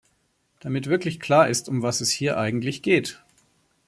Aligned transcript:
Damit 0.61 0.87
wirklich 0.89 1.19
klar 1.19 1.47
ist, 1.47 1.69
um 1.69 1.83
was 1.83 2.01
es 2.01 2.09
hier 2.09 2.35
eigentlich 2.39 2.81
geht! 2.81 3.21